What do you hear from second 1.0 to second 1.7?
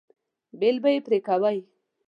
پرې کوئ.